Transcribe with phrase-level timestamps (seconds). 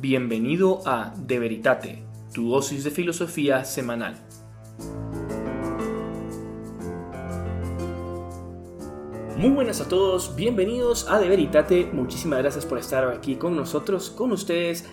[0.00, 2.02] Bienvenido a De Veritate,
[2.32, 4.16] tu dosis de filosofía semanal.
[9.36, 11.90] Muy buenas a todos, bienvenidos a De Veritate.
[11.92, 14.88] Muchísimas gracias por estar aquí con nosotros, con ustedes,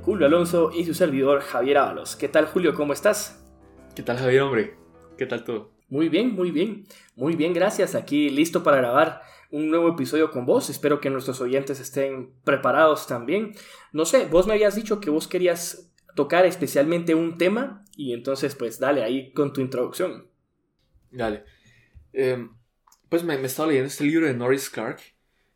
[0.00, 2.16] Julio Alonso y su servidor Javier Ábalos.
[2.16, 2.74] ¿Qué tal, Julio?
[2.74, 3.44] ¿Cómo estás?
[3.94, 4.78] ¿Qué tal, Javier, hombre?
[5.18, 5.77] ¿Qué tal todo?
[5.88, 6.86] Muy bien, muy bien.
[7.16, 7.94] Muy bien, gracias.
[7.94, 10.70] Aquí listo para grabar un nuevo episodio con vos.
[10.70, 13.54] Espero que nuestros oyentes estén preparados también.
[13.92, 18.54] No sé, vos me habías dicho que vos querías tocar especialmente un tema y entonces
[18.54, 20.28] pues dale ahí con tu introducción.
[21.10, 21.44] Dale.
[22.12, 22.50] Em,
[23.08, 25.00] pues me, estaba leyendo este libro de Norris Clark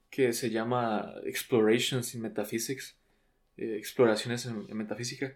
[0.09, 2.97] que se llama Explorations in Metaphysics,
[3.57, 5.35] eh, Exploraciones en, Metafísica,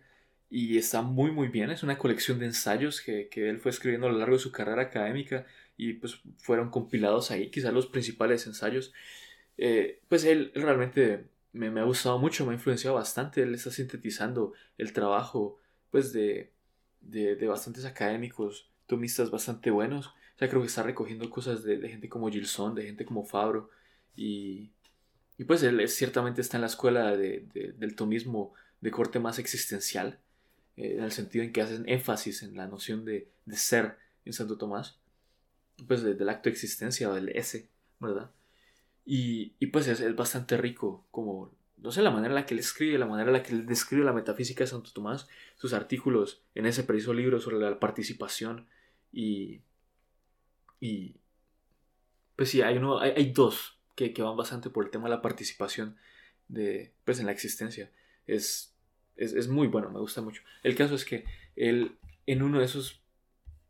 [0.50, 4.06] y está muy muy bien, es una colección de ensayos que, que, él fue escribiendo
[4.06, 5.46] a lo largo de su carrera académica
[5.77, 8.92] y pues fueron compilados ahí, quizás los principales ensayos.
[9.59, 13.70] Eh, pues él, realmente me, me, ha gustado mucho, me ha influenciado bastante, él está
[13.70, 15.59] sintetizando el trabajo
[15.91, 16.52] pues de,
[17.00, 21.89] de, de bastantes académicos, tomistas bastante buenos o sea, creo que está recogiendo cosas de,
[21.89, 23.70] gente como Gilson, de gente como Fabro.
[24.14, 24.70] Y,
[25.39, 28.52] y pues él ciertamente está en la escuela de, del tomismo
[28.83, 30.19] de corte más existencial,
[30.77, 34.58] eh, en el sentido en que hacen énfasis en la noción de, ser en Santo
[34.58, 34.98] Tomás,
[35.86, 37.68] pues del acto de existencia o del ese,
[38.00, 38.30] ¿verdad?
[39.05, 42.55] Y, y pues es, es, bastante rico, como, no sé, la manera en la que
[42.55, 45.72] él escribe, la manera en la que él describe la metafísica de Santo Tomás, sus
[45.72, 48.66] artículos en ese preciso libro sobre la participación
[49.12, 49.61] y,
[50.80, 51.16] y
[52.36, 55.96] pues sí, hay, uno, hay, dos que, van bastante por el tema de la participación
[56.48, 57.90] de, pues, en la existencia.
[58.27, 58.75] Es,
[59.17, 60.42] es, muy bueno, me gusta mucho.
[60.62, 61.25] El caso es que
[61.56, 63.00] él, en uno de esos,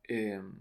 [0.05, 0.53] em,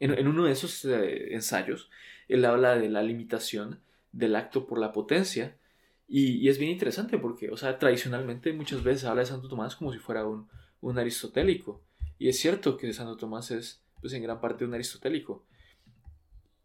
[0.00, 1.90] en, uno de esos eh, ensayos,
[2.28, 3.80] él habla de la limitación
[4.12, 5.56] del acto por la potencia.
[6.08, 9.92] Y, es bien interesante porque, o sea, tradicionalmente muchas veces habla de Santo Tomás como
[9.92, 10.48] si fuera un,
[10.80, 11.82] un aristotélico.
[12.18, 15.44] Y es cierto que Santo Tomás es pues en gran parte un aristotélico.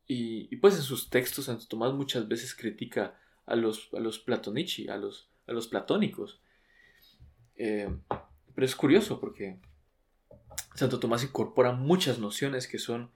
[0.08, 4.88] Y, pues en sus textos Santo Tomás muchas veces critica a los, a los platonici,
[4.88, 6.40] a los platónicos.
[7.58, 7.90] Eh,
[8.56, 9.60] pero es curioso porque
[10.76, 13.12] Santo Tomás incorpora muchas nociones que son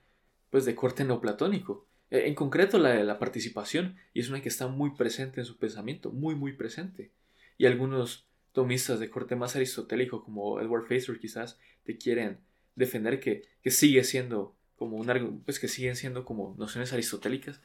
[0.49, 1.87] pues de corte neoplatónico.
[2.11, 5.45] Eh, en concreto la de la participación, y es una que está muy presente en
[5.45, 7.11] su pensamiento, muy muy presente.
[7.57, 12.39] Y algunos tomistas de corte más aristotélico como Edward Facer quizás te quieren
[12.75, 17.61] defender que, sigue siendo como un pues que siguen siendo como nociones aristotélicas,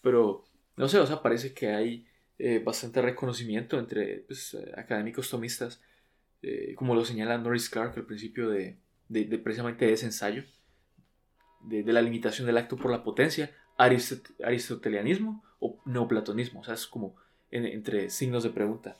[0.00, 0.44] pero
[0.76, 2.06] no sé, o sea, parece que hay
[2.38, 5.80] eh, bastante reconocimiento entre pues, académicos tomistas,
[6.46, 8.78] eh, como lo señala Norris Clark al principio de,
[9.42, 10.44] precisamente de ese ensayo,
[11.62, 17.16] de, la limitación del acto por la potencia, aristotelianismo o neoplatonismo, o sea, es como
[17.50, 18.96] entre signos de pregunta.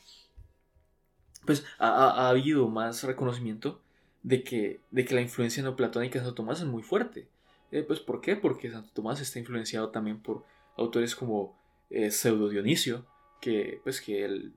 [1.45, 3.81] Pues ha habido más reconocimiento
[4.27, 7.29] de que, de que la influencia neoplatónica de Santo Tomás es muy fuerte.
[7.71, 8.35] Eh, pues, ¿por qué?
[8.35, 10.45] Porque Santo Tomás está influenciado también por
[10.77, 11.57] autores como
[11.91, 13.07] eh, Pseudo Dionisio,
[13.41, 14.53] que, pues, que él,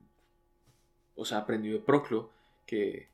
[1.16, 2.31] o sea, aprendió de Proclo,
[2.69, 3.09] que,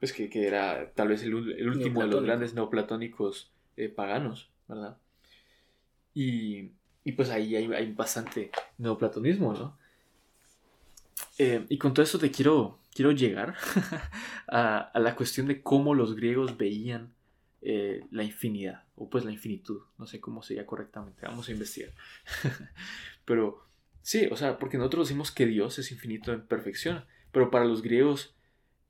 [0.00, 4.98] pues, que, era tal vez el, último de los grandes neoplatónicos eh, paganos, ¿verdad?
[6.14, 6.72] Y,
[7.04, 9.78] y pues ahí hay, hay, bastante neoplatonismo, ¿no?
[11.38, 13.54] y con todo esto te quiero quiero llegar
[14.48, 17.12] a, la cuestión de cómo los griegos veían
[17.60, 21.92] eh, la infinidad, o pues la infinitud, no sé cómo sería correctamente, vamos a investigar.
[23.26, 23.66] pero
[24.00, 27.82] sí, o sea, porque nosotros decimos que Dios es infinito en perfección, pero para los
[27.82, 28.34] griegos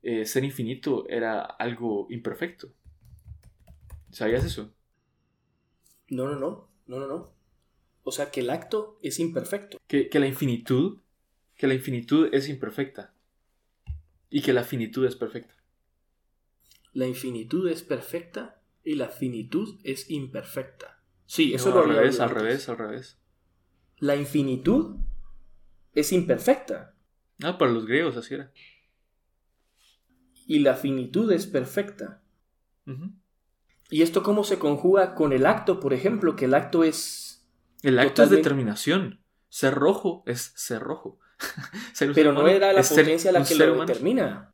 [0.01, 2.73] eh, ser infinito era algo imperfecto.
[4.11, 4.73] ¿Sabías eso?
[6.09, 7.33] No, no, no, no, no, no.
[8.03, 9.77] O sea, que el acto es imperfecto.
[9.87, 10.99] Que, que la infinitud,
[11.55, 13.13] que la infinitud es imperfecta.
[14.29, 15.55] Y que la finitud es perfecta.
[16.93, 21.03] La infinitud es perfecta y la finitud es imperfecta.
[21.25, 23.19] Sí, eso lo al revés, al revés, al revés.
[23.97, 24.95] La infinitud
[25.93, 26.95] es imperfecta.
[27.43, 28.51] Ah, para los griegos así era.
[30.47, 32.21] Y la finitud es perfecta.
[33.89, 36.35] ¿Y esto cómo se conjuga con el acto, por ejemplo?
[36.35, 37.45] Que el acto es...
[37.83, 39.19] El acto es determinación.
[39.49, 41.19] Ser rojo es ser rojo.
[42.15, 44.53] Pero no era la potencia la que lo determina.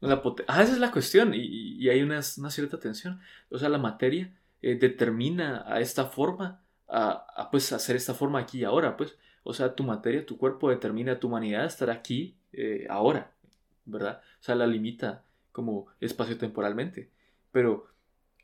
[0.00, 3.20] La ah, esa es la cuestión, y, hay una, cierta tensión.
[3.50, 8.60] O sea, la materia eh, determina a esta forma, a, pues hacer esta forma aquí
[8.60, 9.16] y ahora, pues.
[9.42, 13.32] O sea, tu materia, tu cuerpo determina tu humanidad estar aquí eh, ahora,
[13.90, 14.20] ¿verdad?
[14.40, 17.10] O sea, la limita como espacio-temporalmente.
[17.52, 17.86] Pero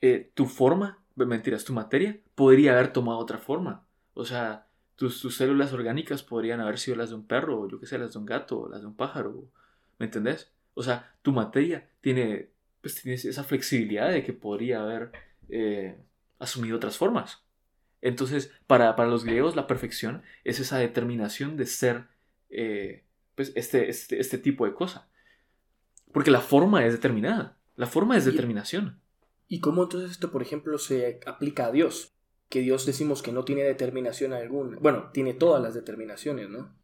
[0.00, 3.86] eh, tu forma, mentiras, tu materia podría haber tomado otra forma.
[4.14, 4.66] O sea,
[4.96, 7.98] tus, tus, células orgánicas podrían haber sido las de un perro, o yo qué sé,
[7.98, 9.50] las de un gato, o las de un pájaro,
[9.98, 10.52] ¿me entendés?
[10.74, 12.50] O sea, tu materia tiene,
[12.80, 15.12] pues, tiene esa flexibilidad de que podría haber
[15.48, 15.98] eh,
[16.38, 17.42] asumido otras formas.
[18.02, 22.04] Entonces, para, para, los griegos la perfección es esa determinación de ser
[22.50, 23.04] eh,
[23.34, 25.08] pues, este, este, este tipo de cosa.
[26.12, 27.56] Porque la forma es determinada.
[27.76, 29.00] La forma es determinación.
[29.48, 32.14] ¿Y cómo entonces esto, por ejemplo, se aplica a Dios?
[32.48, 34.78] Que Dios decimos que no tiene determinación alguna.
[34.80, 36.74] Bueno, tiene todas las determinaciones, ¿no?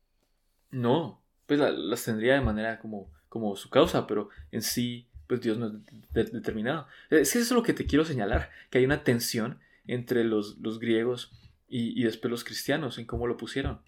[0.71, 5.59] No, pues las tendría de manera como, como su causa, pero en sí, pues Dios
[5.59, 5.83] no
[6.15, 6.87] es determinado.
[7.11, 10.59] Es que eso es lo que te quiero señalar, que hay una tensión entre los,
[10.59, 11.33] los griegos
[11.69, 13.81] y, y, después los cristianos en cómo lo pusieron.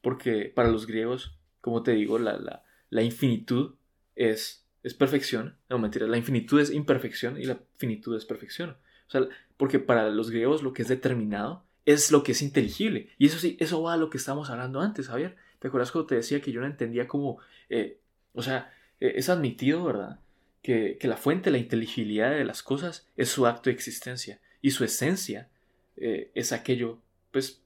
[0.00, 3.74] Porque para los griegos, como te digo, la, la, la infinitud
[4.14, 5.56] es es perfección.
[5.68, 8.76] No, mentira, la infinitud es imperfección y la finitud es perfección.
[9.08, 9.26] O sea,
[9.56, 13.08] porque para los griegos lo que es determinado es lo que es inteligible.
[13.18, 15.36] Y eso sí, eso va a lo que estábamos hablando antes, Javier.
[15.58, 17.38] ¿Te acuerdas cuando te decía que yo no entendía cómo,
[17.70, 17.98] eh,
[18.34, 20.20] o sea, eh, es admitido, ¿verdad?
[20.62, 24.40] Que, la fuente, la inteligibilidad de las cosas es su acto de existencia.
[24.60, 25.48] Y su esencia
[25.96, 27.00] eh, es aquello,
[27.30, 27.62] pues,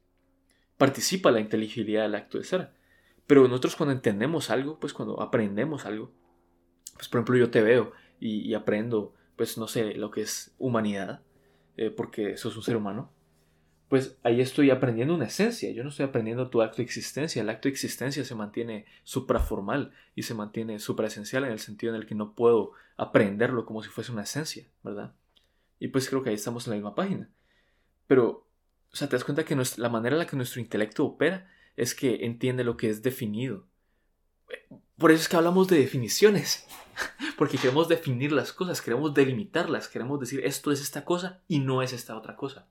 [0.76, 2.70] participa la inteligibilidad del acto de ser.
[3.26, 6.12] Pero nosotros cuando entendemos algo, pues cuando aprendemos algo,
[6.94, 11.23] pues por ejemplo yo te veo y, aprendo, pues no sé, lo que es humanidad,
[11.76, 13.12] eh, porque sos un ser humano,
[13.88, 17.49] pues ahí estoy aprendiendo una esencia, yo no estoy aprendiendo tu acto de existencia, el
[17.49, 22.06] acto de existencia se mantiene supraformal y se mantiene supraesencial en el sentido en el
[22.06, 25.14] que no puedo aprenderlo como si fuese una esencia, ¿verdad?
[25.79, 27.31] Y pues creo que ahí estamos en la misma página.
[28.06, 28.46] Pero,
[28.93, 31.94] o sea, te das cuenta que la manera en la que nuestro intelecto opera es
[31.94, 33.67] que entiende lo que es definido.
[34.99, 36.67] Por eso es que hablamos de definiciones.
[37.39, 41.83] Porque queremos definir las cosas, queremos delimitarlas, queremos decir esto es esta cosa y no
[41.83, 42.67] es esta otra cosa.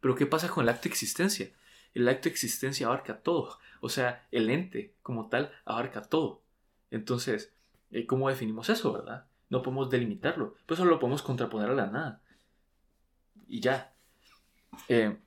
[0.00, 1.50] Pero ¿qué pasa con el acto de existencia?
[1.92, 3.58] El acto de existencia abarca todo.
[3.80, 6.42] O sea, el ente como tal abarca todo.
[6.90, 7.52] Entonces,
[7.90, 9.26] eh, ¿cómo definimos eso, verdad?
[9.50, 10.54] No podemos delimitarlo.
[10.66, 12.22] Pues solo lo podemos contraponer a la nada.
[13.48, 13.92] Y ya.
[14.88, 15.18] Eh,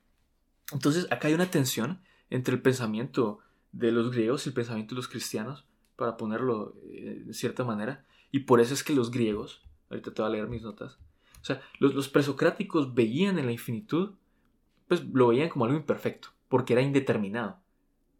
[0.72, 3.40] entonces, acá hay una tensión entre el pensamiento
[3.72, 5.66] de los griegos y el pensamiento de los cristianos
[5.96, 8.04] para ponerlo eh, de cierta manera.
[8.30, 10.98] Y por eso es que los griegos, ahorita te voy a leer mis notas,
[11.40, 14.14] o sea, los, los presocráticos veían en la infinitud,
[14.88, 17.58] pues lo veían como algo imperfecto, porque era indeterminado,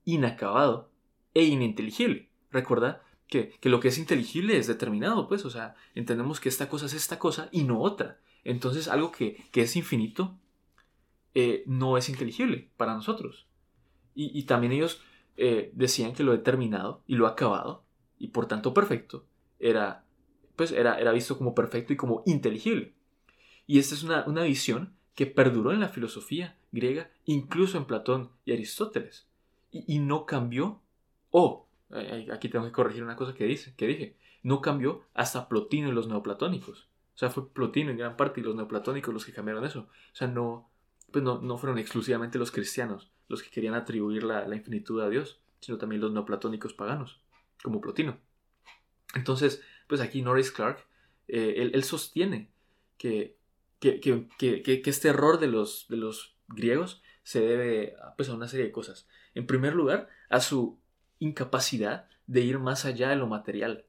[0.05, 0.91] inacabado
[1.33, 2.29] e ininteligible.
[2.51, 6.69] Recuerda que, que, lo que es inteligible es determinado, pues, o sea, entendemos que esta
[6.69, 8.19] cosa es esta cosa y no otra.
[8.45, 10.37] Entonces, algo que, que es infinito
[11.35, 13.47] eh, no es inteligible para nosotros.
[14.15, 15.01] Y, y también ellos
[15.37, 17.85] eh, decían que lo determinado y lo acabado,
[18.19, 19.25] y por tanto perfecto,
[19.59, 20.05] era,
[20.57, 22.95] pues era, era visto como perfecto y como inteligible.
[23.67, 28.31] Y esta es una, una visión que perduró en la filosofía griega, incluso en Platón
[28.45, 29.29] y Aristóteles,
[29.71, 30.83] y, no cambió,
[31.31, 31.67] o,
[32.31, 35.93] aquí tengo que corregir una cosa que, dice, que dije, no cambió hasta Plotino y
[35.93, 36.89] los neoplatónicos.
[37.15, 39.81] O sea, fue Plotino en gran parte y los neoplatónicos los que cambiaron eso.
[39.81, 40.71] O sea, no,
[41.11, 45.41] pues no, no fueron exclusivamente los cristianos los que querían atribuir la, infinitud a Dios,
[45.61, 47.23] sino también los neoplatónicos paganos,
[47.63, 48.19] como Plotino.
[49.15, 50.87] Entonces, pues aquí Norris Clark,
[51.29, 52.51] eh, él, sostiene
[52.99, 53.39] que,
[53.81, 58.73] que, este error de los, de los griegos se debe pues, a una serie de
[58.73, 59.09] cosas.
[59.35, 60.79] En primer lugar, a su
[61.19, 63.87] incapacidad de ir más allá de lo material.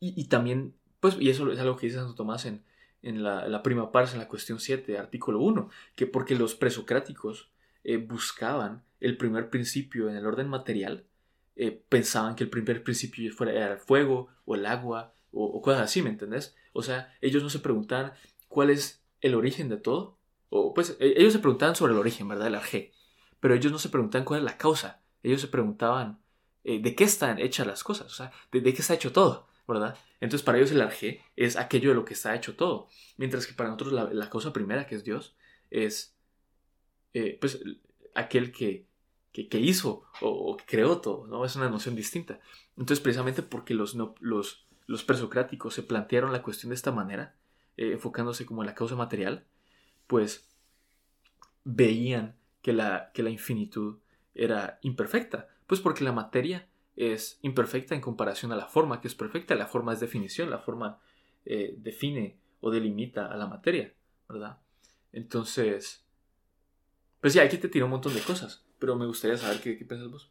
[0.00, 2.64] Y, también, pues, y eso es algo que dice Santo Tomás en,
[3.02, 7.53] en la, la, prima parte, en la cuestión 7, artículo 1, que porque los presocráticos
[7.84, 11.04] eh, buscaban el primer principio en el orden material,
[11.56, 15.82] eh, pensaban que el primer principio fuera, era el fuego o el agua o, cosas
[15.82, 16.56] así, ¿me entendés?
[16.72, 18.12] O sea, ellos no se preguntaban
[18.48, 22.26] cuál es el origen de todo, o pues e, ellos se preguntaban sobre el origen,
[22.28, 22.46] ¿verdad?
[22.46, 22.92] El arjé,
[23.40, 26.18] pero ellos no se preguntaban cuál es la causa, ellos se preguntaban
[26.64, 29.96] eh, de qué están hechas las cosas, o sea, de, qué está hecho todo, ¿verdad?
[30.20, 33.54] Entonces para ellos el arjé es aquello de lo que está hecho todo, mientras que
[33.54, 35.36] para nosotros la, la causa primera, que es Dios,
[35.70, 36.13] es
[37.14, 37.62] eh, pues
[38.14, 38.86] aquel que,
[39.32, 41.44] que, hizo o, que creó todo, ¿no?
[41.44, 42.40] Es una noción distinta.
[42.76, 47.34] Entonces, precisamente porque los, los, los presocráticos se plantearon la cuestión de esta manera,
[47.76, 49.46] eh, enfocándose como en la causa material,
[50.06, 50.48] pues
[51.64, 53.98] veían que la, que la infinitud
[54.34, 59.14] era imperfecta, pues porque la materia es imperfecta en comparación a la forma, que es
[59.14, 61.00] perfecta, la forma es definición, la forma
[61.44, 63.92] eh, define o delimita a la materia,
[64.28, 64.58] ¿verdad?
[65.12, 66.03] Entonces,
[67.24, 69.86] pues sí, aquí te tiró un montón de cosas, pero me gustaría saber qué, qué
[69.86, 70.30] piensas vos.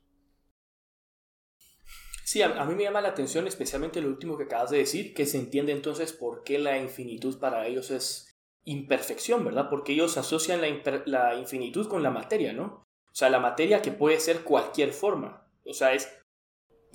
[2.24, 5.26] Sí, a, mí me llama la atención especialmente lo último que acabas de decir, que
[5.26, 9.72] se entiende entonces por qué la infinitud para ellos es imperfección, ¿verdad?
[9.72, 12.86] Porque ellos asocian la, la infinitud con la materia, ¿no?
[13.12, 15.48] O sea, la materia que puede ser cualquier forma.
[15.66, 16.08] O sea, es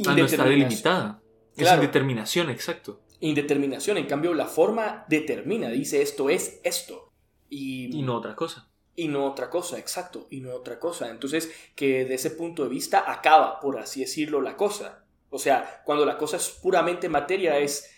[0.07, 1.21] Ah, no está delimitada.
[1.57, 3.01] Es indeterminación, exacto.
[3.19, 7.13] Indeterminación, en cambio, la forma determina, dice esto es esto.
[7.49, 8.68] Y, y no otra cosa.
[8.99, 11.09] Y no otra cosa, exacto, y no otra cosa.
[11.09, 15.05] Entonces, que de ese punto de vista acaba, por así decirlo, la cosa.
[15.31, 17.89] O sea, cuando la cosa es puramente materia, es,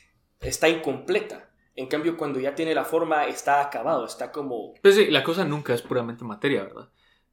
[0.40, 1.54] está incompleta.
[1.75, 4.75] En cambio, cuando ya tiene la forma, está acabado, está como...
[4.83, 6.90] Pues sí, la cosa nunca es puramente materia, ¿verdad?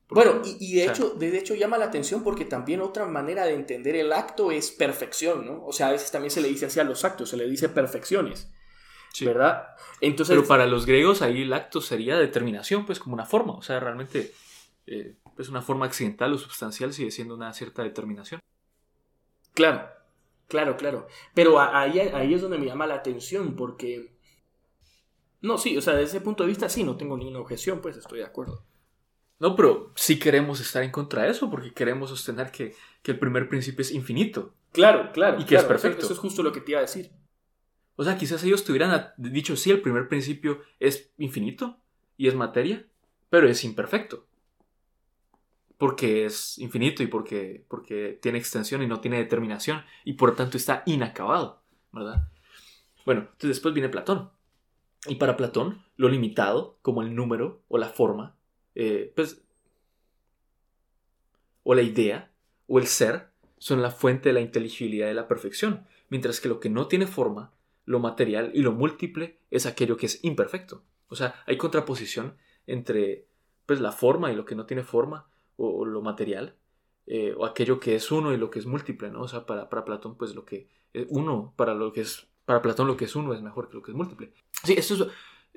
[0.07, 3.97] bueno, y, de, hecho, de hecho llama la atención porque también otra manera de entender
[3.97, 5.65] el acto es perfección, ¿no?
[5.65, 7.67] O sea, a veces también se le dice así a los actos, se le dice
[7.67, 8.49] perfecciones,
[9.21, 9.69] ¿verdad?
[10.01, 13.61] Entonces, Pero para los griegos ahí el acto sería determinación, pues como una forma, o
[13.61, 14.33] sea, realmente
[14.85, 18.41] eh, es una forma accidental o sustancial sigue siendo una cierta determinación.
[19.53, 19.87] Claro,
[20.47, 21.07] claro, claro.
[21.33, 24.15] Pero ahí, ahí es donde me llama la atención porque...
[25.41, 27.97] No, sí, o sea, desde ese punto de vista sí, no tengo ninguna objeción, pues
[27.97, 28.63] estoy de acuerdo.
[29.39, 33.47] No, pero sí queremos estar en contra de eso porque queremos sostener que, el primer
[33.47, 34.53] principio es infinito.
[34.71, 35.39] Claro, claro.
[35.39, 36.03] Y que es perfecto.
[36.03, 37.11] Eso, es justo lo que te iba a decir.
[37.97, 41.79] O sea, quizás ellos tuvieran dicho, sí, el primer principio es infinito
[42.15, 42.85] y es materia,
[43.29, 44.25] pero es imperfecto.
[45.79, 50.57] Porque es infinito y porque, porque tiene extensión y no tiene determinación y por tanto
[50.57, 52.29] está inacabado, ¿verdad?
[53.03, 54.29] Bueno, entonces después viene Platón.
[55.07, 58.35] Y para Platón, lo limitado, como el número o la forma,
[58.75, 59.41] eh, pues,
[61.63, 62.31] o la idea,
[62.67, 66.59] o el ser, son la fuente de la inteligibilidad de la perfección, mientras que lo
[66.59, 67.53] que no tiene forma,
[67.87, 70.83] lo material y lo múltiple es aquello que es imperfecto.
[71.07, 73.25] O sea, hay contraposición entre
[73.65, 76.55] pues, la forma y lo que no tiene forma, o, lo material,
[77.07, 79.21] eh, o aquello que es uno y lo que es múltiple, ¿no?
[79.21, 82.61] O sea, para, para Platón, pues lo que es uno, para lo que es, para
[82.61, 84.33] Platón lo que es uno es mejor que lo que es múltiple.
[84.63, 85.07] Sí, esto es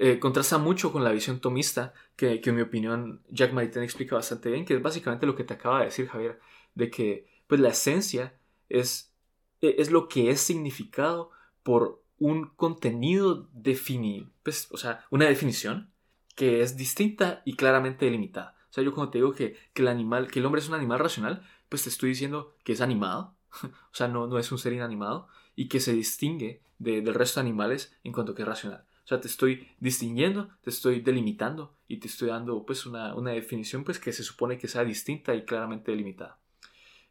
[0.02, 4.50] eh, contrasta mucho con la visión tomista, que, en mi opinión Jack Maritain explica bastante
[4.50, 6.40] bien, que es básicamente lo que te acaba de decir Javier,
[6.74, 8.38] de que pues la esencia
[8.70, 9.12] es,
[9.60, 11.32] e, es lo que es significado
[11.62, 15.90] por un contenido definido, pues, o sea, una definición
[16.36, 18.54] que es distinta y claramente delimitada.
[18.70, 21.00] O sea, yo cuando te digo que, el animal, que el hombre es un animal
[21.00, 23.34] racional, pues te estoy diciendo que es animado,
[23.64, 27.46] o sea, no, no es un ser inanimado, y que se distingue del resto de
[27.46, 28.84] animales en cuanto que es racional.
[29.04, 33.82] O sea, te estoy distinguiendo, te estoy delimitando y te estoy dando pues una, definición
[33.82, 36.38] pues que se supone que sea distinta y claramente delimitada.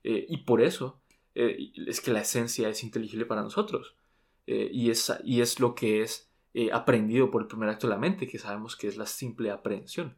[0.04, 1.01] Eh, y por eso
[1.36, 3.96] eh, es que la esencia es inteligible para nosotros.
[4.51, 6.27] Eh, y, es, y es lo que es
[6.74, 10.18] aprendido por el primer acto de la mente, que sabemos que es la simple aprehensión.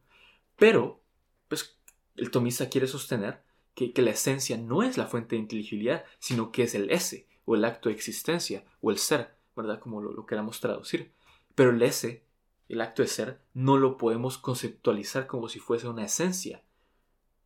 [0.56, 1.02] Pero,
[1.48, 1.78] pues,
[2.16, 3.42] el tomista quiere sostener
[3.74, 7.54] que, la esencia no es la fuente de inteligibilidad, sino que es el ese, o
[7.54, 9.78] el acto de existencia, o el ser, ¿verdad?
[9.78, 11.12] Como lo, lo queramos traducir.
[11.54, 12.24] Pero el ese,
[12.68, 16.62] el acto de ser, no lo podemos conceptualizar como si fuese una esencia.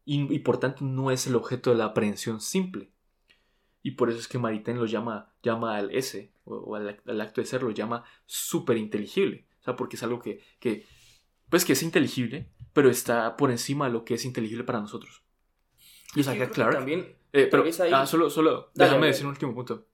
[0.05, 2.93] Y, por tanto no es el objeto de la aprehensión simple.
[3.87, 7.47] Y por eso es que Maritain lo llama, llama al ese, o, al, acto de
[7.47, 9.47] ser, lo llama súper inteligible.
[9.61, 10.85] O sea, porque es algo que, que,
[11.49, 15.23] pues que es inteligible, pero está por encima de lo que es inteligible para nosotros.
[16.17, 16.75] Y es acá Clark.
[16.75, 19.87] También, eh, pero, ah, solo, solo, déjame decir un último punto.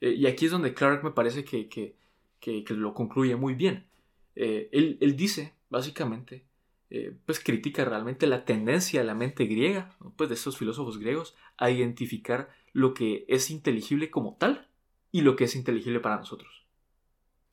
[0.00, 1.96] Eh, y aquí es donde Clark me parece que, que,
[2.38, 3.88] que, lo concluye muy bien.
[4.36, 6.44] Eh, él, dice, básicamente,
[6.90, 11.36] eh, pues critica realmente la tendencia de la mente griega, pues de estos filósofos griegos,
[11.56, 14.68] a identificar lo que es inteligible como tal
[15.12, 16.66] y lo que es inteligible para nosotros.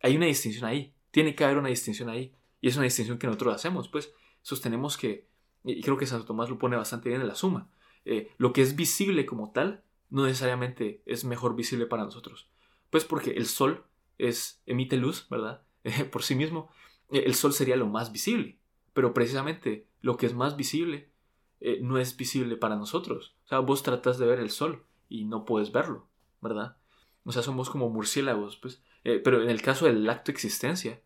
[0.01, 3.27] Hay una distinción ahí, tiene que haber una distinción ahí, y es una distinción que
[3.27, 5.27] nosotros hacemos, pues sostenemos que,
[5.63, 7.69] y creo que Santo Tomás lo pone bastante bien en la suma,
[8.05, 12.49] eh, lo que es visible como tal no necesariamente es mejor visible para nosotros,
[12.89, 13.85] pues porque el sol
[14.17, 15.61] es, emite luz, ¿verdad?
[16.11, 16.69] por sí mismo,
[17.11, 18.57] eh, el sol sería lo más visible.
[18.97, 21.11] Pero precisamente lo que es más visible
[21.59, 23.35] eh, no es visible para nosotros.
[23.45, 26.07] O sea, vos tratas de ver el sol y no puedes verlo,
[26.41, 26.77] ¿verdad?
[27.23, 28.81] O sea, somos como murciélagos, pues.
[29.03, 30.99] Eh, pero en el caso del acto de existencia,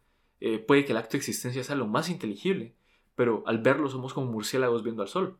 [0.68, 2.76] puede que el acto de existencia sea lo más inteligible,
[3.16, 5.38] pero al verlo somos como murciélagos viendo al sol.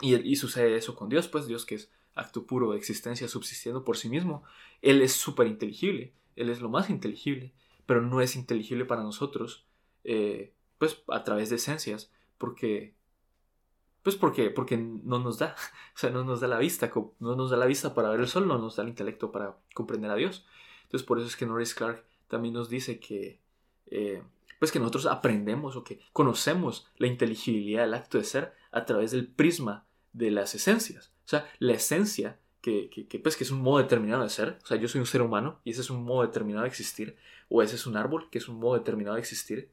[0.00, 3.82] Y, y sucede eso con Dios, pues Dios que es acto puro de existencia subsistiendo
[3.82, 4.44] por sí mismo,
[4.80, 6.12] Él es súper inteligible.
[6.36, 7.52] Él es lo más inteligible,
[7.84, 9.66] pero no es inteligible para nosotros,
[10.04, 12.94] eh, pues a través de esencias, porque,
[14.02, 15.54] pues porque, porque no nos da,
[15.94, 18.28] o sea, no nos da la vista, no nos da la vista para ver el
[18.28, 20.46] sol, no nos da el intelecto para comprender a Dios.
[20.84, 23.40] Entonces por eso es que Norris Clark también nos dice que,
[23.86, 24.22] eh,
[24.58, 29.10] pues que nosotros aprendemos o que conocemos la inteligibilidad del acto de ser a través
[29.10, 31.12] del prisma de las esencias.
[31.24, 34.58] O sea, la esencia que, pues, que es un modo determinado de ser.
[34.62, 37.16] O sea, yo soy un ser humano y ese es un modo determinado de existir.
[37.48, 39.70] O ese es un árbol que es un modo determinado de existir.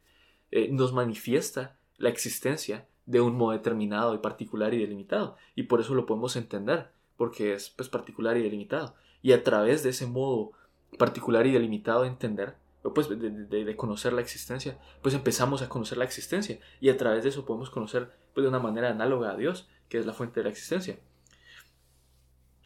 [0.52, 5.38] Eh, nos manifiesta la existencia de un modo determinado y particular y delimitado.
[5.56, 8.96] Y por eso lo podemos entender, porque es pues, particular y delimitado.
[9.22, 10.52] Y a través de ese modo
[10.98, 15.70] particular y delimitado de entender, o pues de, de, conocer la existencia, pues empezamos a
[15.70, 16.60] conocer la existencia.
[16.80, 19.98] Y a través de eso podemos conocer pues, de una manera análoga a Dios, que
[19.98, 21.00] es la fuente de la existencia.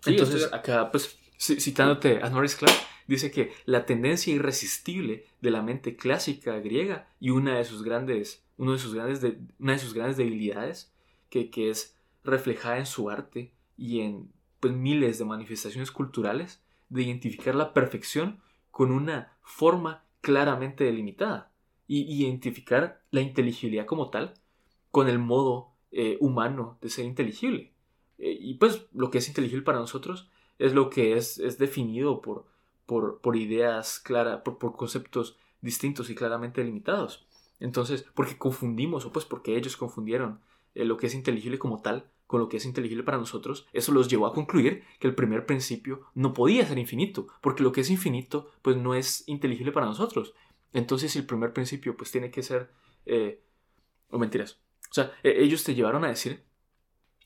[0.06, 2.76] Entonces, acá, pues, citándote a Norris Clark,
[3.10, 8.46] dice que la tendencia irresistible de la mente clásica griega y una de sus grandes,
[8.58, 9.24] uno de sus grandes
[9.58, 10.94] una de sus grandes debilidades,
[11.30, 17.04] que, que, es reflejada en su arte y en pues, miles de manifestaciones culturales, de
[17.04, 21.51] identificar la perfección con una forma claramente delimitada
[21.88, 24.36] y identificar la inteligibilidad como tal
[24.92, 27.74] con el modo eh, humano de ser inteligible.
[28.20, 32.22] Eh, y pues lo que es inteligible para nosotros es lo que es, es definido
[32.22, 32.46] por,
[32.89, 37.27] por, ideas claras, por, por, conceptos distintos y claramente delimitados.
[37.60, 40.39] Entonces, porque confundimos, o pues porque ellos confundieron
[40.74, 43.91] eh, lo que es inteligible como tal con lo que es inteligible para nosotros, eso
[43.91, 47.81] los llevó a concluir que el primer principio no podía ser infinito, porque lo que
[47.81, 50.34] es infinito pues no es inteligible para nosotros.
[50.74, 52.72] Entonces el primer principio pues tiene que ser...
[53.05, 53.41] Eh,
[54.10, 54.60] o mentiras.
[54.89, 56.43] O sea, e, ellos te llevaron a decir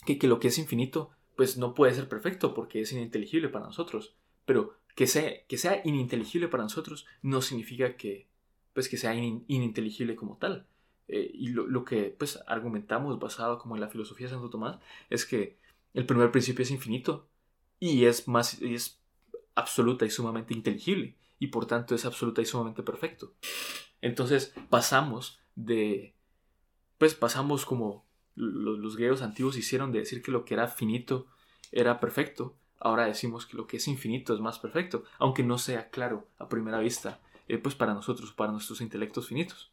[0.05, 3.65] que, que lo que es infinito pues no puede ser perfecto porque es ininteligible para
[3.65, 4.15] nosotros.
[4.45, 8.27] Pero que sea, que sea ininteligible para nosotros no significa que,
[8.73, 10.67] pues, que sea ininteligible como tal.
[11.07, 15.25] Eh, y lo, que pues, argumentamos basado como en la filosofía de Santo Tomás es
[15.25, 15.57] que
[15.93, 17.27] el primer principio es infinito
[17.79, 18.99] y es, más, es
[19.55, 23.33] absoluta y sumamente inteligible y por tanto es absoluta y sumamente perfecto.
[24.01, 26.15] Entonces pasamos de,
[26.97, 31.27] pues pasamos como los, griegos antiguos hicieron de decir que lo que era finito
[31.71, 35.89] era perfecto, ahora decimos que lo que es infinito es más perfecto, aunque no sea
[35.89, 39.71] claro a primera vista, eh, pues para nosotros, para nuestros intelectos finitos.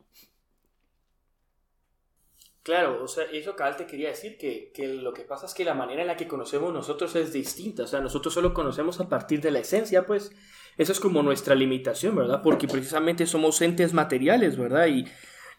[2.62, 5.64] Claro, o sea, eso cabal te quería decir que, que, lo que pasa es que
[5.64, 9.08] la manera en la que conocemos nosotros es distinta, o sea, nosotros solo conocemos a
[9.08, 10.32] partir de la esencia, pues
[10.76, 12.42] eso es como nuestra limitación, ¿verdad?
[12.42, 14.86] Porque precisamente somos entes materiales, ¿verdad?
[14.88, 15.06] Y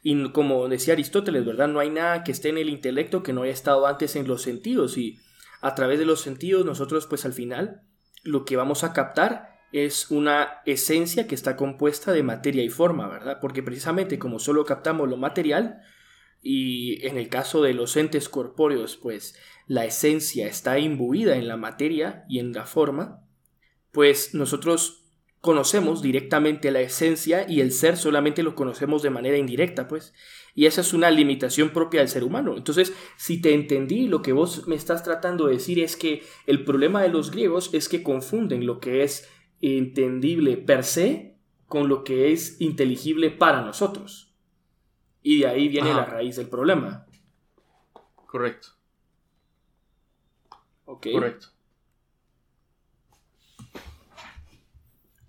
[0.03, 1.67] y como decía Aristóteles, ¿verdad?
[1.67, 4.41] No hay nada que esté en el intelecto que no haya estado antes en los
[4.41, 4.97] sentidos.
[4.97, 5.19] Y
[5.61, 7.81] a través de los sentidos nosotros pues al final
[8.23, 13.07] lo que vamos a captar es una esencia que está compuesta de materia y forma,
[13.07, 13.37] ¿verdad?
[13.39, 15.81] Porque precisamente como solo captamos lo material,
[16.41, 19.35] y en el caso de los entes corpóreos, pues
[19.67, 23.23] la esencia está imbuida en la materia y en la forma,
[23.91, 25.05] pues nosotros
[25.39, 30.13] conocemos directamente la esencia y el ser solamente lo conocemos de manera indirecta, pues.
[30.53, 32.57] Y esa es una limitación propia del ser humano.
[32.57, 36.63] Entonces, si te entendí, lo que vos me estás tratando de decir es que el
[36.63, 39.29] problema de los griegos es que confunden lo que es
[39.61, 41.37] entendible per se
[41.67, 44.35] con lo que es inteligible para nosotros.
[45.23, 47.05] Y de ahí viene la raíz del problema.
[48.25, 48.69] Correcto.
[50.85, 51.07] Ok.
[51.13, 51.47] Correcto.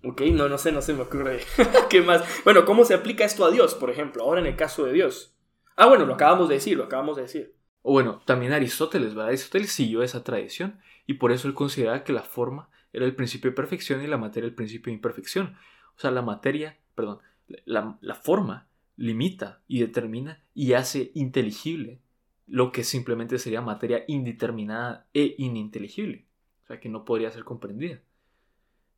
[0.04, 1.40] Ok, no, no sé, no se me ocurre.
[1.90, 2.24] ¿Qué más?
[2.44, 4.24] Bueno, ¿cómo se aplica esto a Dios, por ejemplo?
[4.24, 5.34] Ahora en el caso de Dios.
[5.76, 7.54] Ah, bueno, lo acabamos de decir, lo acabamos de decir.
[7.82, 9.28] O bueno, también Aristóteles, ¿verdad?
[9.28, 13.50] Aristóteles siguió esa tradición y por eso él consideraba que la forma era el principio
[13.50, 15.56] de perfección y la materia el principio de imperfección.
[15.96, 17.18] O sea, la materia, perdón,
[17.64, 22.00] la, la forma limita y determina y hace inteligible
[22.46, 26.26] lo que simplemente sería materia indeterminada e ininteligible.
[26.64, 28.00] O sea, que no podría ser comprendida.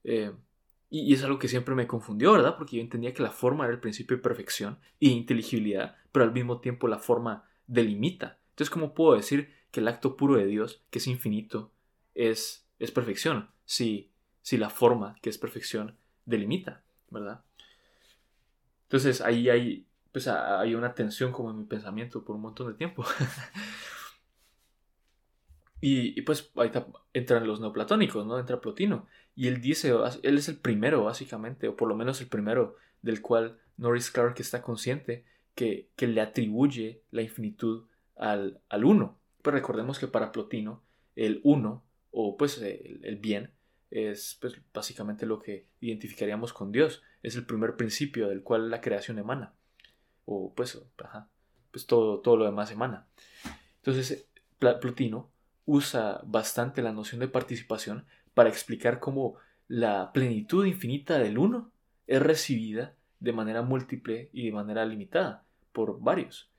[0.03, 0.33] Eh,
[0.91, 2.57] y, es algo que siempre me confundió, ¿verdad?
[2.57, 6.33] Porque yo entendía que la forma era el principio de perfección y inteligibilidad, pero al
[6.33, 8.39] mismo tiempo la forma delimita.
[8.51, 11.73] Entonces, ¿cómo puedo decir que el acto puro de Dios, que es infinito,
[12.15, 13.51] es, es perfección?
[13.65, 17.43] Si, si la forma, que es perfección, delimita, ¿verdad?
[18.85, 22.75] Entonces, ahí hay, pues, hay una tensión como en mi pensamiento por un montón de
[22.75, 23.05] tiempo.
[25.87, 26.71] Y, pues ahí
[27.13, 28.39] entran los neoplatónicos, ¿no?
[28.39, 29.07] Entra Plotino.
[29.37, 29.93] Y él dice,
[30.23, 34.37] él es el primero, básicamente, o por lo menos el primero del cual Norris Clark
[34.39, 37.85] está consciente que, que le atribuye la infinitud
[38.17, 39.19] al, al uno.
[39.43, 40.83] Pues recordemos que para Plotino
[41.17, 43.51] el uno, o pues el, bien,
[43.91, 47.03] es pues, básicamente lo que identificaríamos con Dios.
[47.23, 49.53] Es el primer principio del cual la creación emana.
[50.25, 50.83] O pues,
[51.71, 53.07] pues todo, todo lo demás emana.
[53.83, 54.27] Entonces,
[54.59, 55.34] Plotino
[55.67, 59.37] usa bastante la noción de participación para explicar cómo
[59.69, 61.71] la plenitud infinita del uno
[62.07, 66.51] es recibida de manera múltiple y de manera limitada por varios.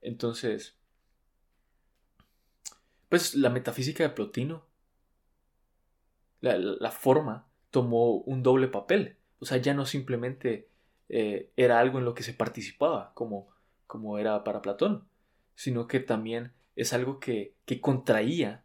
[0.00, 0.76] Entonces,
[3.08, 4.64] pues la metafísica de Plotino,
[6.40, 9.16] la, forma tomó un doble papel.
[9.40, 10.68] O sea, ya no simplemente
[11.08, 13.48] eh, era algo en lo que se participaba, como,
[13.86, 15.04] como era para Platón,
[15.54, 18.62] sino que también es algo que, contraía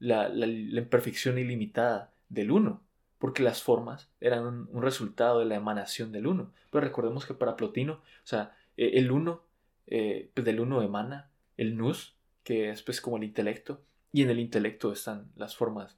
[0.00, 2.82] la, imperfección ilimitada del uno,
[3.18, 6.52] porque las formas eran un, resultado de la emanación del uno.
[6.72, 9.44] Pero recordemos que para Plotino, o sea, e, el uno,
[9.86, 13.80] eh, pues del uno emana el nous, que es pues como el intelecto,
[14.10, 15.96] y en el intelecto están las formas.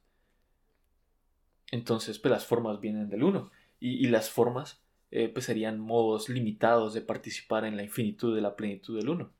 [1.71, 6.93] Entonces, pues las formas vienen del uno, y, las formas eh, pues serían modos limitados
[6.93, 9.31] de participar en la infinitud de la plenitud del uno.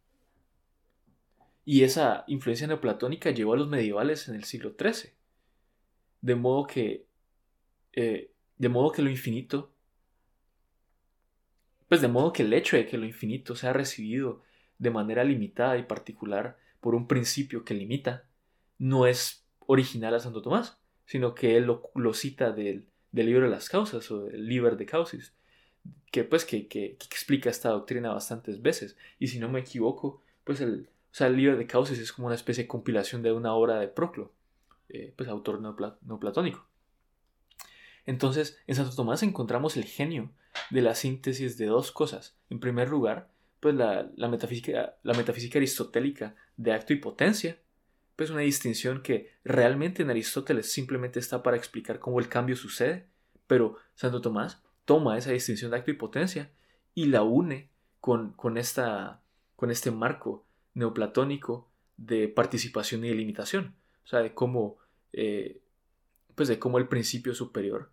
[1.71, 5.11] Y esa influencia neoplatónica llegó a los medievales en el siglo XIII.
[6.19, 7.05] De modo que,
[7.93, 9.71] eh, de modo que lo infinito,
[11.87, 14.41] pues de modo que el hecho de que lo infinito sea recibido
[14.79, 18.27] de manera limitada y particular por un principio que limita,
[18.79, 23.69] no es original a Santo Tomás, sino que él lo, cita del, libro de las
[23.69, 25.35] causas o del Liber de Causis,
[26.11, 28.97] que pues que, que, explica esta doctrina bastantes veces.
[29.19, 32.27] Y si no me equivoco, pues el, o sea, el libro de Causis es como
[32.27, 34.33] una especie de compilación de una obra de Proclo,
[34.89, 36.69] eh, pues autor no platónico.
[38.09, 40.31] Entonces, en Santo Tomás encontramos el genio
[40.71, 42.35] de la síntesis de dos cosas.
[42.49, 47.59] En primer lugar, pues la, metafísica, la metafísica aristotélica de acto y potencia,
[48.15, 53.05] pues una distinción que realmente en Aristóteles simplemente está para explicar cómo el cambio sucede,
[53.47, 56.49] pero Santo Tomás toma esa distinción de acto y potencia
[56.95, 57.69] y la une
[57.99, 59.21] con, con, esta,
[59.55, 60.47] con este marco
[60.79, 63.75] neoplatónico de participación y de limitación.
[64.05, 64.77] O sea, de cómo,
[65.13, 65.61] eh,
[66.35, 67.91] pues de cómo el principio superior,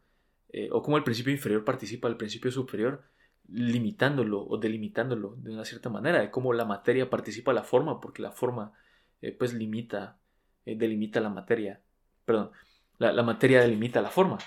[0.52, 3.04] eh, o cómo el principio inferior participa del principio superior,
[3.48, 8.22] limitándolo o delimitándolo de una cierta manera, de cómo la materia participa la forma, porque
[8.22, 8.72] la forma,
[9.20, 10.18] eh, pues limita,
[10.64, 11.80] delimita la materia,
[12.24, 12.50] perdón,
[12.98, 14.38] la, materia delimita la forma,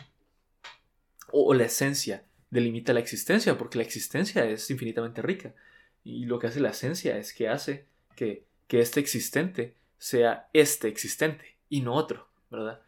[1.31, 5.53] o, la esencia delimita la existencia, porque la existencia es infinitamente rica.
[6.03, 7.85] Y lo que hace la esencia es que hace
[8.19, 12.81] que, este existente sea este existente y no otro, ¿verdad?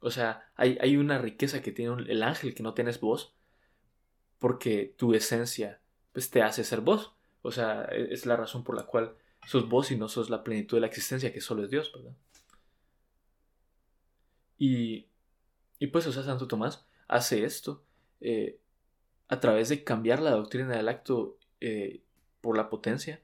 [0.00, 3.34] O sea, hay, una riqueza que tiene el ángel que no tienes vos,
[4.38, 5.80] porque tu esencia
[6.12, 7.12] pues, te hace ser vos.
[7.42, 9.14] O sea, e, es la razón por la cual
[9.46, 12.16] sos vos y no sos la plenitud de la existencia que solo es Dios, ¿verdad?
[14.58, 15.06] Y,
[15.78, 17.84] y pues, o sea, Santo Tomás hace esto
[18.20, 18.58] eh,
[19.28, 22.02] a través de cambiar la doctrina del acto eh,
[22.40, 23.20] por la potencia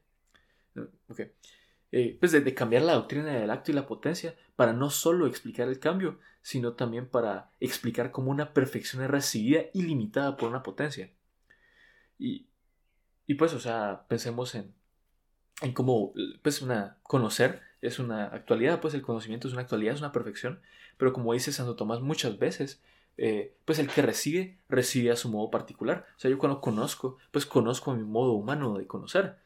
[1.92, 5.68] eh, pues de, cambiar la doctrina del acto y la potencia para no solo explicar
[5.68, 10.62] el cambio, sino también para explicar cómo una perfección es recibida y limitada por una
[10.62, 11.10] potencia.
[12.18, 12.46] Y,
[13.26, 14.74] y pues, o sea, pensemos en,
[15.62, 16.12] en cómo,
[16.42, 20.60] pues, una, conocer es una actualidad, pues el conocimiento es una actualidad, es una perfección,
[20.96, 22.82] pero como dice Santo Tomás muchas veces,
[23.18, 26.06] eh, pues el que recibe, recibe a su modo particular.
[26.16, 29.38] O sea, yo cuando conozco, pues conozco a mi modo humano de conocer.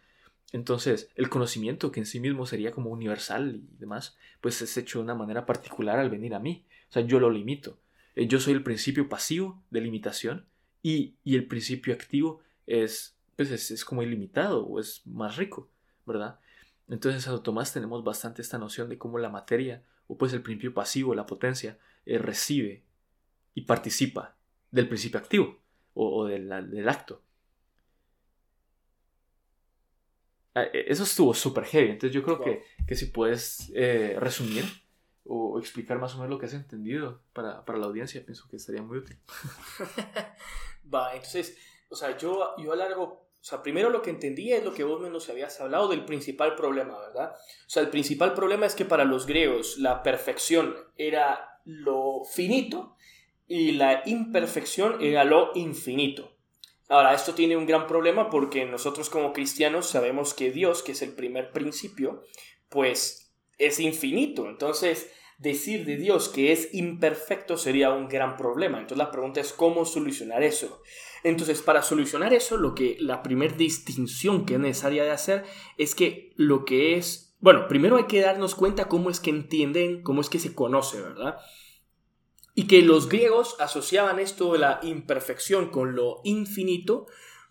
[0.52, 4.98] Entonces, el conocimiento, que en sí mismo sería como universal y demás, pues es hecho
[4.98, 6.64] de una manera particular al venir a mí.
[6.88, 7.78] O sea, yo lo limito.
[8.16, 10.46] Eh, yo soy el principio pasivo de limitación
[10.82, 15.68] y, el principio activo es, pues es, como ilimitado o es más rico,
[16.06, 16.40] ¿verdad?
[16.88, 20.74] Entonces, a Tomás tenemos bastante esta noción de cómo la materia, o pues el principio
[20.74, 22.82] pasivo, la potencia, eh, recibe
[23.54, 24.36] y participa
[24.70, 25.60] del principio activo
[25.94, 27.22] o, del acto.
[30.02, 31.90] Ah, e, eso estuvo súper heavy.
[31.90, 34.64] Entonces yo creo que, que, si puedes eh, resumir
[35.24, 38.58] o explicar más o menos lo que has entendido para, para la audiencia, pienso que
[38.58, 39.16] sería muy útil.
[40.94, 41.56] Va, entonces,
[41.88, 45.00] o sea, yo, yo alargo, o sea, primero lo que entendí es lo que vos
[45.00, 47.32] menos habías hablado del principal problema, ¿verdad?
[47.32, 52.96] O sea, el principal problema es que para los griegos la perfección era lo finito
[53.46, 56.32] y la imperfección era lo infinito.
[56.90, 61.02] Ahora, esto tiene un gran problema porque nosotros como cristianos sabemos que Dios, que es
[61.02, 62.24] el primer principio,
[62.68, 64.48] pues es infinito.
[64.48, 68.78] Entonces, decir de Dios que es imperfecto sería un gran problema.
[68.78, 70.82] Entonces, la pregunta es cómo solucionar eso.
[71.22, 75.44] Entonces, para solucionar eso, lo que la primera distinción que es necesaria de hacer
[75.78, 80.02] es que lo que es, bueno, primero hay que darnos cuenta cómo es que entienden,
[80.02, 81.36] cómo es que se conoce, ¿verdad?
[82.60, 87.06] Y que los griegos asociaban esto de la imperfección con lo infinito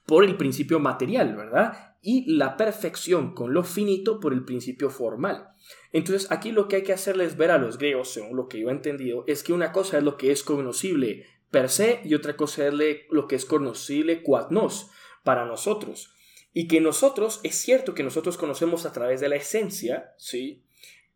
[0.06, 1.96] por el principio material, ¿verdad?
[2.04, 5.48] Y la perfección con lo finito por el principio formal.
[5.92, 8.70] Entonces aquí lo que hay que hacerles ver a los griegos, según lo que yo
[8.70, 12.38] he entendido, es que una cosa es lo que es conocible per se y otra
[12.38, 12.74] cosa es
[13.10, 14.92] lo que es conocible quad nos,
[15.24, 16.14] para nosotros.
[16.54, 20.66] Y que nosotros, es cierto que nosotros conocemos a través de la esencia, ¿sí?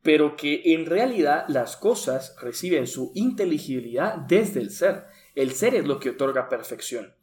[0.03, 5.05] Pero que en realidad las cosas reciben su inteligibilidad desde el ser.
[5.33, 7.15] El ser es lo que otorga perfección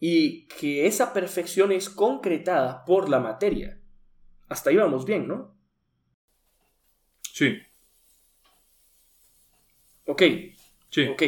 [0.00, 3.80] y que esa perfección es concretada por la materia.
[4.48, 5.54] Hasta ahí vamos bien, ¿no?
[7.32, 7.58] Sí.
[10.06, 10.22] Ok.
[10.90, 11.08] Sí.
[11.08, 11.22] Ok.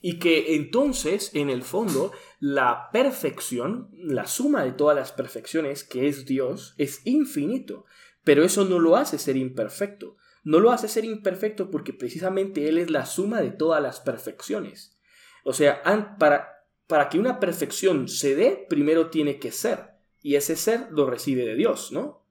[0.00, 6.08] Y que entonces, en el fondo, la perfección, la suma de todas las perfecciones, que
[6.08, 7.84] es Dios, es infinito.
[8.24, 10.16] Pero eso no lo hace ser imperfecto.
[10.44, 14.98] No lo hace ser imperfecto porque precisamente Él es la suma de todas las perfecciones.
[15.44, 15.82] O sea,
[16.18, 19.92] para, para que una perfección se dé, primero tiene que ser.
[20.20, 22.22] Y ese ser lo recibe de Dios, ¿no?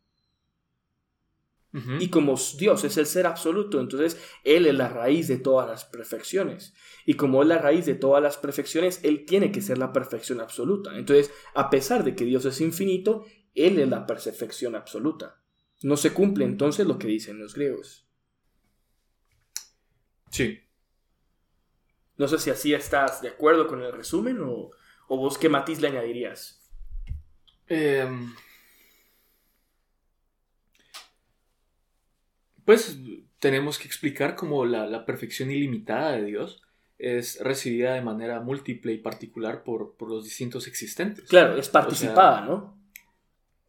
[1.74, 5.86] Y como Dios es el ser absoluto, entonces Él es la raíz de todas las
[5.86, 6.74] perfecciones.
[7.06, 10.42] Y como es la raíz de todas las perfecciones, Él tiene que ser la perfección
[10.42, 10.98] absoluta.
[10.98, 15.41] Entonces, a pesar de que Dios es infinito, Él es la perfección absoluta.
[15.84, 18.06] No se cumple entonces lo que dicen los griegos.
[20.30, 20.60] Sí.
[22.18, 24.72] No sé si así estás de acuerdo con el resumen o,
[25.08, 26.62] o vos qué matiz le añadirías.
[27.68, 28.08] Eh,
[32.64, 32.98] pues
[33.40, 36.62] tenemos que explicar cómo la, perfección ilimitada de Dios
[36.98, 41.28] es recibida de manera múltiple y particular por, los distintos existentes.
[41.28, 42.80] Claro, es participada, ¿no?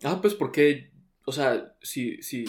[0.05, 0.91] Ah, pues porque,
[1.25, 2.45] o sea, si, si...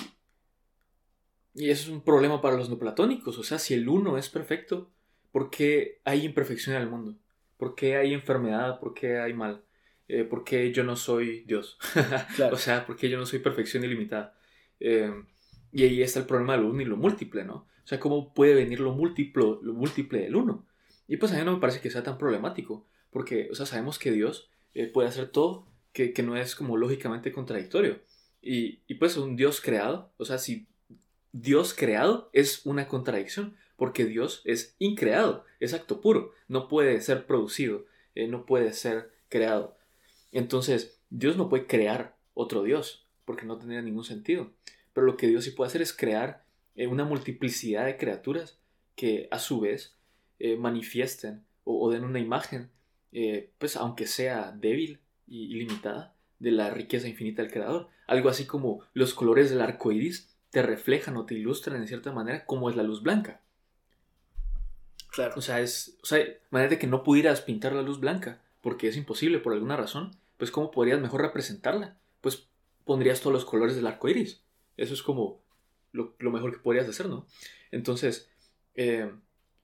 [1.56, 4.92] Y eso es un problema para los neoplatónicos, o sea, si el uno es perfecto,
[5.32, 7.16] ¿por qué hay imperfección en el mundo?
[7.58, 8.80] ¿Por qué hay enfermedad?
[8.80, 9.64] ¿Por qué hay mal?
[10.08, 11.78] Eh, ¿Por qué yo no soy Dios?
[12.52, 14.36] o sea, ¿por qué yo no soy perfección ilimitada?
[14.80, 15.14] Eh,
[15.72, 17.68] y ahí está el problema del uno y lo múltiple, ¿no?
[17.84, 20.66] O sea, ¿cómo puede venir lo múltiple, lo múltiple del uno?
[21.08, 24.00] Y pues a mí no me parece que sea tan problemático, porque, o sea, sabemos
[24.00, 28.00] que Dios eh, puede hacer todo, que, no es como lógicamente contradictorio.
[28.46, 30.68] Y, pues un Dios creado, o sea, si
[31.32, 37.26] Dios creado es una contradicción, porque Dios es increado, es acto puro, no puede ser
[37.26, 39.78] producido, eh, no puede ser creado.
[40.34, 44.52] Entonces, Dios no puede crear otro Dios, porque no tendría ningún sentido.
[44.92, 46.44] Pero lo que Dios sí puede hacer es crear
[46.76, 48.60] eh, una multiplicidad de criaturas
[48.96, 49.96] que a su vez
[50.40, 52.70] eh, manifiesten o, den una imagen,
[53.58, 56.13] pues aunque sea débil y, limitada,
[56.44, 57.90] de la riqueza infinita del Creador.
[58.06, 62.12] Algo así como los colores del arco iris te reflejan o te ilustran en cierta
[62.12, 63.42] manera como es la luz blanca.
[65.10, 65.34] Claro.
[65.38, 65.98] O sea, es.
[66.04, 69.78] O sea, manera que no pudieras pintar la luz blanca, porque es imposible por alguna
[69.78, 71.98] razón, pues ¿cómo podrías mejor representarla?
[72.22, 72.48] Pues
[72.84, 74.42] pondrías todos los colores del arco iris.
[74.76, 75.42] Eso es como
[75.92, 77.26] lo, mejor que podrías hacer, ¿no?
[77.72, 78.30] Entonces,
[78.76, 79.12] eh,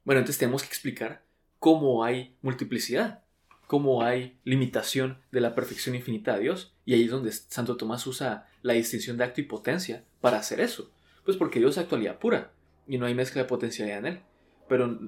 [0.05, 1.23] bueno, entonces tenemos que explicar
[1.59, 3.23] cómo hay multiplicidad,
[3.69, 6.73] cómo hay limitación de la perfección infinita de Dios.
[6.85, 10.59] Y ahí es donde Santo Tomás usa la distinción de acto y potencia para hacer
[10.59, 10.91] eso.
[11.23, 12.51] Pues porque Dios es actualidad pura
[12.87, 14.19] y no hay mezcla de potencialidad en él.
[14.67, 14.99] Pero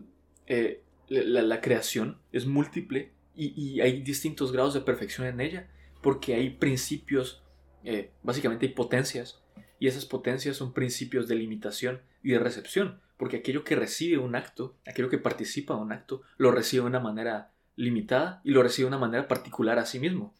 [0.45, 5.67] eh, la, creación es múltiple y, hay distintos grados de perfección en ella
[6.04, 7.41] porque hay principios,
[7.84, 9.41] eh, básicamente hay potencias
[9.80, 14.36] y esas potencias son principios de limitación y de recepción, porque aquello que recibe un
[14.36, 18.63] acto, aquello que participa en un acto, lo recibe de una manera limitada y lo
[18.63, 20.34] recibe de una manera particular a sí mismo.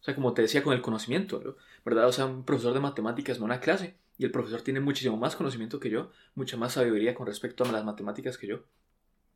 [0.00, 2.06] O sea, como te decía con el conocimiento, ¿verdad?
[2.06, 5.36] O sea, un profesor de matemáticas no una clase y el profesor tiene muchísimo más
[5.36, 8.64] conocimiento que yo, mucha más sabiduría con respecto a las matemáticas que yo.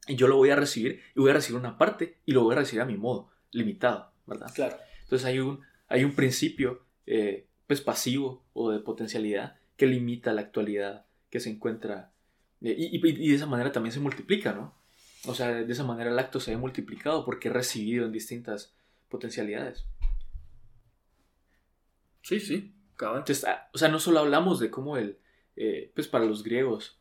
[0.07, 2.55] Y yo lo voy a recibir y voy a recibir una parte y lo voy
[2.55, 4.51] a recibir a mi modo, limitado, ¿verdad?
[4.55, 4.77] Claro.
[5.03, 10.41] Entonces hay un, hay un principio eh, pues, pasivo o de potencialidad que limita la
[10.41, 12.13] actualidad que se encuentra
[12.63, 14.75] eh, y, de esa manera también se multiplica, ¿no?
[15.27, 18.75] O sea, de esa manera el acto se ve multiplicado porque es recibido en distintas
[19.09, 19.85] potencialidades.
[22.23, 25.19] Sí, sí, Entonces, ah, o sea, no solo hablamos de cómo el,
[25.57, 26.99] eh, pues para los griegos,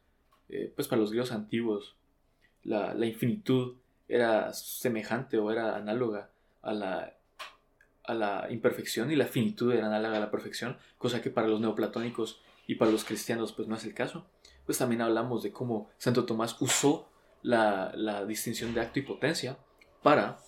[0.49, 1.95] eh, pues para los griegos antiguos,
[2.63, 3.75] la, la infinitud
[4.07, 6.29] era semejante o era análoga
[6.61, 7.15] a la
[8.03, 11.61] a la imperfección y la finitud eran análoga a la perfección, cosa que para los
[11.61, 14.25] neoplatónicos y para los cristianos pues no es el caso.
[14.65, 17.09] Pues también hablamos de cómo Santo Tomás usó
[17.41, 19.57] la, la distinción de acto y potencia
[20.03, 20.39] para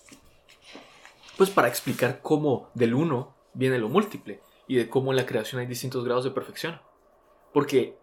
[1.36, 5.60] pues para explicar cómo del uno viene lo múltiple y de cómo en la creación
[5.60, 6.80] hay distintos grados de perfección.
[7.52, 7.96] Porque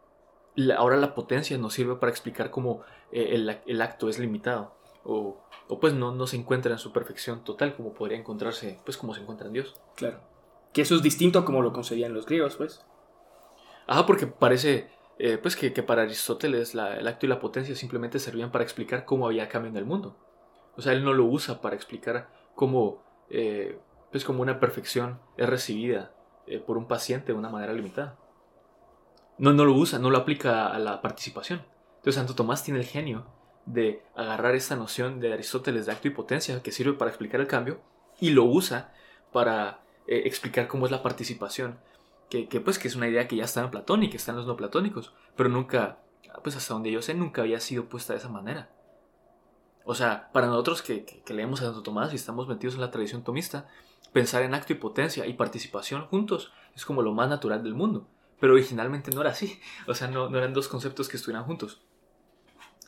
[0.77, 5.41] ahora la potencia nos sirve para explicar cómo eh, el, el acto es limitado o
[5.71, 9.13] o pues no, no se encuentra en su perfección total como podría encontrarse, pues como
[9.13, 9.73] se encuentra en Dios.
[9.95, 10.19] Claro.
[10.73, 12.83] Que eso es distinto a como lo concebían los griegos, pues.
[13.87, 14.89] Ajá, porque parece,
[15.23, 19.27] eh, pues que, para Aristóteles el acto y la potencia simplemente servían para explicar cómo
[19.27, 20.17] había cambio en el mundo.
[20.75, 23.77] O sea, él no lo usa para explicar cómo, eh,
[24.11, 26.11] pues como una perfección es recibida
[26.47, 28.17] eh, por un paciente de una manera limitada.
[29.37, 31.61] No, no lo usa, no lo aplica a la participación.
[31.97, 33.27] Entonces Santo Tomás tiene el genio
[33.67, 37.47] de agarrar esta noción de Aristóteles de acto y potencia que sirve para explicar el
[37.47, 37.79] cambio
[38.19, 38.91] y lo usa
[39.31, 41.79] para eh, explicar cómo es la participación,
[42.31, 44.37] que, pues que es una idea que ya está en Platón y que está en
[44.37, 45.99] los no platónicos, pero nunca
[46.43, 48.69] pues hasta donde yo sé, nunca había sido puesta de esa manera.
[49.83, 53.25] O sea, para nosotros que, leemos a Santo Tomás y estamos metidos en la tradición
[53.25, 53.67] tomista,
[54.13, 58.07] pensar en acto y potencia y participación juntos es como lo más natural del mundo.
[58.39, 59.59] Pero originalmente no era así.
[59.87, 61.81] O sea, no, no eran dos conceptos que estuvieran juntos.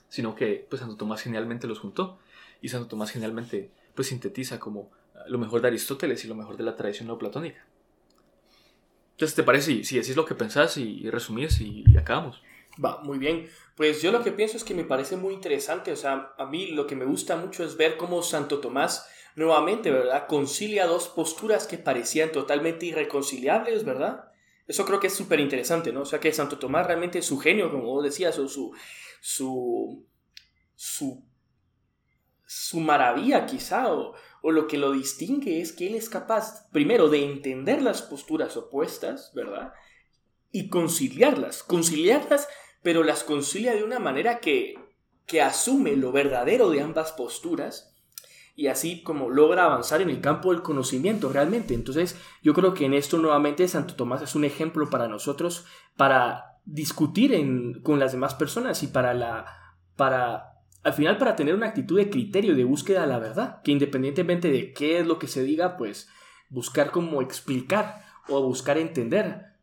[0.08, 2.17] Sino que pues Santo Tomás genialmente los juntó.
[2.62, 4.91] Y Santo Tomás genialmente pues sintetiza como
[5.27, 7.65] lo mejor de Aristóteles y lo mejor de la tradición neoplatónica.
[9.23, 12.41] Entonces, ¿te parece si, decís lo que pensás y, resumís y, acabamos?
[12.83, 13.49] Va, muy bien.
[13.77, 15.93] Pues yo lo que pienso es que me parece muy interesante.
[15.93, 19.07] O sea, a mí lo que me gusta mucho es ver cómo Santo Tomás
[19.38, 20.27] nuevamente, ¿verdad?
[20.27, 24.25] Concilia dos posturas que parecían totalmente irreconciliables, ¿verdad?
[24.67, 26.01] Eso creo que es súper interesante, ¿no?
[26.01, 28.73] O sea, que Santo Tomás realmente su genio, como vos decías, o su,
[29.21, 30.05] su,
[30.75, 31.23] su,
[32.45, 37.10] su maravilla quizá, o, o lo que lo distingue es que él es capaz, primero,
[37.10, 39.73] de entender las posturas opuestas, ¿verdad?
[40.51, 42.47] Y conciliarlas, conciliarlas,
[42.82, 44.75] pero las concilia de una manera que,
[45.25, 47.93] que asume lo verdadero de ambas posturas
[48.56, 51.73] y así como logra avanzar en el campo del conocimiento realmente.
[51.73, 56.60] Entonces yo creo que en esto nuevamente Santo Tomás es un ejemplo para nosotros para
[56.65, 57.34] discutir
[57.82, 59.45] con las demás personas y para la
[59.95, 60.52] para
[60.84, 64.52] al final para tener una actitud de criterio, de búsqueda de la verdad, que independientemente
[64.52, 66.10] de qué es lo que se diga, pues
[66.50, 69.54] buscar cómo explicar o buscar entender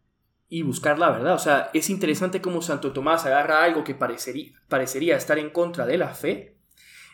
[0.48, 1.34] y buscar la verdad.
[1.34, 5.86] O sea, es interesante cómo Santo Tomás agarra algo que parecería, parecería estar en contra
[5.86, 6.56] de la fe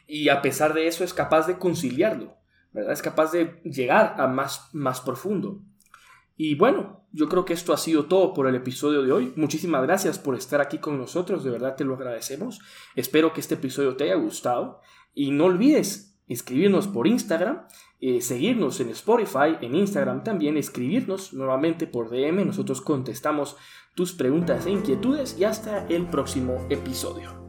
[0.07, 2.37] y a pesar de eso es capaz de conciliarlo,
[2.73, 2.93] ¿verdad?
[2.93, 5.61] Es capaz de llegar a más, más profundo.
[6.37, 9.33] Y bueno, yo creo que esto ha sido todo por el episodio de hoy.
[9.37, 12.61] Muchísimas gracias por estar aquí con nosotros, de verdad te lo agradecemos.
[12.95, 14.81] Espero que este episodio te haya gustado
[15.15, 17.67] y no olvides escribirnos por Instagram,
[18.01, 23.57] eh, seguirnos en Spotify, en Instagram también, escribirnos nuevamente por DM, nosotros contestamos
[23.95, 27.46] tus preguntas e inquietudes y hasta el próximo episodio.